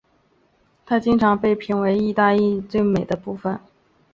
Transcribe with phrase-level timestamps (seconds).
[0.83, 3.59] 它经常被评价为意大利的最美丽的部分。